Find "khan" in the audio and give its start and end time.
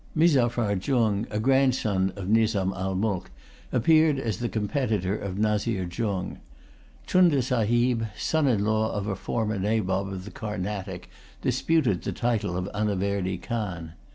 13.43-13.91